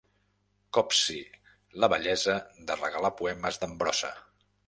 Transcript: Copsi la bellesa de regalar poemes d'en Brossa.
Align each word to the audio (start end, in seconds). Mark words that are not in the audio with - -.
Copsi 0.77 1.17
la 1.83 1.89
bellesa 1.93 2.37
de 2.71 2.79
regalar 2.81 3.13
poemes 3.21 3.63
d'en 3.65 3.79
Brossa. 3.85 4.13